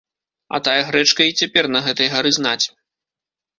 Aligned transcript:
А 0.57 0.59
тая 0.67 0.77
грэчка 0.87 1.27
і 1.33 1.37
цяпер 1.43 1.69
на 1.75 1.79
гэтай 1.89 2.11
гары 2.17 2.35
знаць. 2.41 2.61